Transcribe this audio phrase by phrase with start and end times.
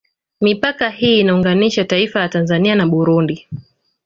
[0.41, 3.47] Mipaka hii inaunganisha taifa la Tanzania na Burundi